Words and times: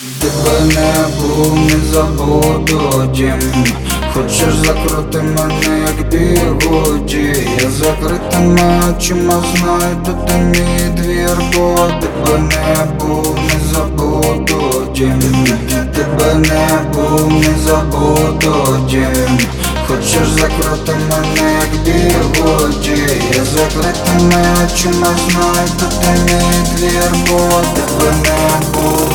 Тебе 0.00 0.60
не 0.64 1.20
був, 1.20 1.58
не 1.58 1.92
забуду 1.92 2.80
Хочеш 4.14 4.54
закрути 4.54 5.22
мене, 5.22 5.80
як 5.86 6.08
бігуді? 6.08 7.46
Я 7.62 7.70
закритими 7.70 8.82
очима 8.90 9.42
знаю, 9.54 9.96
тут 10.04 10.26
ти 10.26 10.34
мій 10.34 10.88
двір 10.96 11.42
Бо 11.54 11.76
тебе 12.00 12.38
не 12.38 12.86
був, 12.98 13.38
не 13.38 13.72
забуду 13.72 14.86
Тебе 15.94 16.34
не 16.34 16.80
був, 16.94 17.32
не 17.32 17.54
забуду 17.66 18.78
Хочеш 19.88 20.28
закрути 20.28 20.92
мене, 21.10 21.52
як 21.60 21.84
бігуді? 21.84 23.02
Я 23.36 23.44
закритими 23.44 24.44
очима 24.64 25.08
знаю, 25.28 25.68
тут 25.78 26.00
ти 26.00 26.08
мій 26.24 26.76
двір 26.76 27.10
Бо 27.28 27.38
тебе 27.74 28.12
не 28.24 28.66
був, 28.74 29.09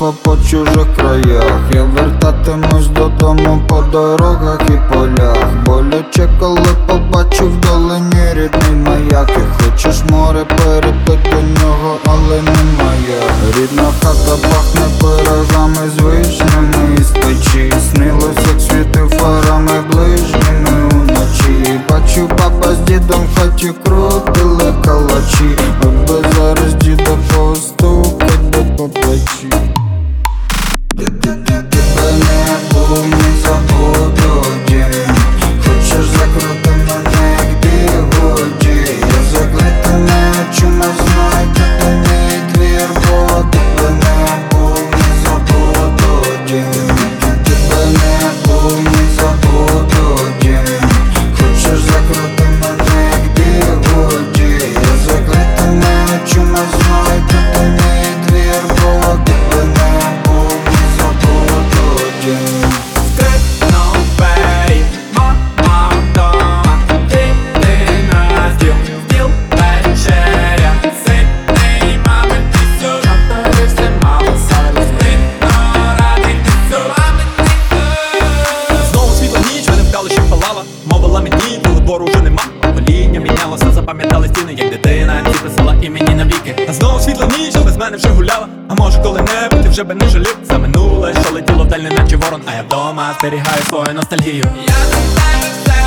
носило 0.00 0.12
по 0.12 0.36
чужих 0.36 0.86
краях. 0.96 1.60
Я 1.72 1.84
вертатимусь 1.84 2.86
додому 2.86 3.62
по 3.68 3.82
дорогах 3.92 4.60
і 4.68 4.94
полях. 4.94 5.36
Боляче, 5.66 6.28
коли 6.40 6.68
побачив 6.86 7.52
вдалині 7.52 8.34
рідний 8.34 8.74
маяк. 8.84 9.30
І 9.30 9.62
хочеш 9.62 10.02
море 10.10 10.44
перейти 10.44 11.30
до 11.30 11.60
нього, 11.60 11.96
але 12.06 12.42
не 12.42 12.82
моя 12.82 13.22
Рідна 13.56 13.92
хата 14.02 14.48
пахне 14.48 14.86
пирогами 15.00 15.90
з 15.96 16.02
вишнями. 16.02 16.96
Із 16.98 17.10
печі 17.10 17.72
Снилось, 17.92 18.46
як 18.52 18.60
світив 18.60 19.10
фарами 19.10 19.84
ближніми 19.92 20.90
уночі. 20.94 21.80
Бачу, 21.90 22.28
баба 22.38 22.74
з 22.74 22.78
дідом 22.78 23.20
в 23.34 23.40
хаті 23.40 23.72
крутили 23.84 24.74
калачі. 24.84 25.56
Аби 25.82 26.24
зараз 26.36 26.74
діда 26.74 27.16
мене 87.80 87.96
вже 87.96 88.08
гуляла. 88.08 88.48
А 88.68 88.74
може 88.74 89.02
коли-небудь 89.02 89.62
ти 89.62 89.68
вже 89.68 89.84
би 89.84 89.94
не 89.94 90.08
жалів? 90.08 90.36
За 90.42 90.58
минуле, 90.58 91.14
що 91.24 91.34
летіло 91.34 91.64
вдаль, 91.64 91.78
не 91.78 91.90
наче 91.90 92.16
ворон. 92.16 92.42
А 92.46 92.54
я 92.54 92.62
вдома 92.62 93.16
зберігаю 93.20 93.62
свою 93.68 93.94
ностальгію. 93.94 94.44
Я 94.66 94.74
до 94.90 94.96
все 94.96 95.80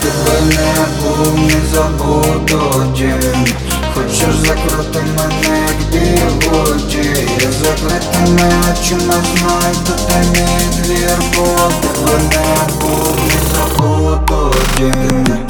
Тебе 0.00 0.40
не 0.46 0.86
був, 1.02 1.38
не 1.38 1.66
забуду 1.72 2.92
дім 2.96 3.79
Хочеш 3.94 4.34
закрути 4.34 5.00
мене, 5.16 5.66
як 5.68 5.90
бігуді 5.92 7.28
Я 7.42 7.52
закритими 7.52 8.52
очима 8.72 9.14
знаю, 9.36 9.74
тут 9.86 10.06
ти 10.06 10.14
мій 10.30 10.82
двір 10.82 11.18
Бо 11.36 11.44
тебе 11.82 12.18
не 12.18 12.74
був, 12.80 13.16
не 14.80 15.49